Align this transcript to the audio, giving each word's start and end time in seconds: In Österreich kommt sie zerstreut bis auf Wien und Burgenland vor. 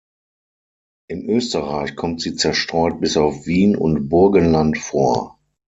In 1.09 1.29
Österreich 1.29 1.95
kommt 1.95 2.21
sie 2.21 2.33
zerstreut 2.35 2.99
bis 2.99 3.17
auf 3.17 3.45
Wien 3.45 3.75
und 3.75 4.09
Burgenland 4.09 4.79
vor. 4.79 5.39